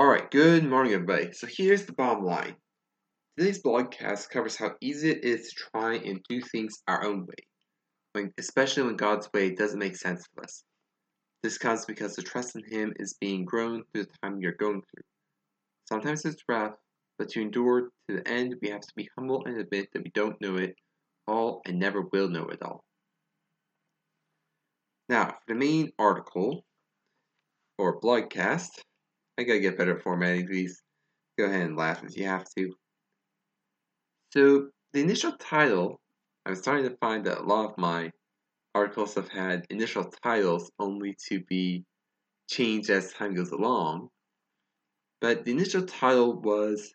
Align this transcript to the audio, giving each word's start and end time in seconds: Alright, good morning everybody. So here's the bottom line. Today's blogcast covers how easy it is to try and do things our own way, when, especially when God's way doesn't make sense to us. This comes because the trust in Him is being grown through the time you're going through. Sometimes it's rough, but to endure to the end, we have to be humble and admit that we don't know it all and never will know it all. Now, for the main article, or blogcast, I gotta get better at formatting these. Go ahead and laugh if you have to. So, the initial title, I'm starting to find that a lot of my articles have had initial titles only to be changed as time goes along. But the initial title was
Alright, 0.00 0.30
good 0.30 0.64
morning 0.64 0.94
everybody. 0.94 1.30
So 1.34 1.46
here's 1.46 1.84
the 1.84 1.92
bottom 1.92 2.24
line. 2.24 2.56
Today's 3.36 3.62
blogcast 3.62 4.30
covers 4.30 4.56
how 4.56 4.70
easy 4.80 5.10
it 5.10 5.22
is 5.22 5.50
to 5.50 5.54
try 5.54 5.96
and 5.96 6.24
do 6.26 6.40
things 6.40 6.82
our 6.88 7.04
own 7.04 7.26
way, 7.26 7.44
when, 8.12 8.32
especially 8.38 8.84
when 8.84 8.96
God's 8.96 9.28
way 9.34 9.54
doesn't 9.54 9.78
make 9.78 9.94
sense 9.96 10.24
to 10.24 10.42
us. 10.42 10.64
This 11.42 11.58
comes 11.58 11.84
because 11.84 12.16
the 12.16 12.22
trust 12.22 12.56
in 12.56 12.62
Him 12.64 12.94
is 12.98 13.18
being 13.20 13.44
grown 13.44 13.82
through 13.92 14.04
the 14.04 14.12
time 14.22 14.40
you're 14.40 14.52
going 14.52 14.80
through. 14.80 15.04
Sometimes 15.86 16.24
it's 16.24 16.44
rough, 16.48 16.76
but 17.18 17.28
to 17.28 17.42
endure 17.42 17.90
to 18.08 18.16
the 18.16 18.26
end, 18.26 18.54
we 18.62 18.70
have 18.70 18.80
to 18.80 18.94
be 18.96 19.10
humble 19.18 19.44
and 19.44 19.58
admit 19.58 19.90
that 19.92 20.02
we 20.02 20.10
don't 20.14 20.40
know 20.40 20.56
it 20.56 20.76
all 21.28 21.60
and 21.66 21.78
never 21.78 22.00
will 22.10 22.30
know 22.30 22.46
it 22.46 22.62
all. 22.62 22.82
Now, 25.10 25.26
for 25.26 25.52
the 25.52 25.56
main 25.56 25.92
article, 25.98 26.64
or 27.76 28.00
blogcast, 28.00 28.80
I 29.40 29.44
gotta 29.44 29.58
get 29.58 29.78
better 29.78 29.96
at 29.96 30.02
formatting 30.02 30.46
these. 30.48 30.82
Go 31.38 31.46
ahead 31.46 31.62
and 31.62 31.76
laugh 31.76 32.04
if 32.04 32.16
you 32.16 32.26
have 32.26 32.44
to. 32.58 32.74
So, 34.32 34.70
the 34.92 35.00
initial 35.00 35.32
title, 35.38 36.00
I'm 36.44 36.54
starting 36.56 36.88
to 36.88 36.96
find 36.98 37.24
that 37.26 37.38
a 37.38 37.42
lot 37.42 37.70
of 37.70 37.78
my 37.78 38.12
articles 38.74 39.14
have 39.14 39.28
had 39.28 39.66
initial 39.70 40.04
titles 40.04 40.70
only 40.78 41.16
to 41.28 41.44
be 41.44 41.84
changed 42.50 42.90
as 42.90 43.12
time 43.14 43.34
goes 43.34 43.52
along. 43.52 44.10
But 45.20 45.46
the 45.46 45.52
initial 45.52 45.86
title 45.86 46.42
was 46.42 46.94